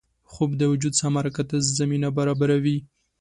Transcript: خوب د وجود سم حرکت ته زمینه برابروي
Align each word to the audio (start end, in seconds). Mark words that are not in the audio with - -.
خوب 0.31 0.49
د 0.57 0.61
وجود 0.71 0.93
سم 1.01 1.13
حرکت 1.19 1.47
ته 1.51 1.57
زمینه 1.77 2.09
برابروي 2.17 2.77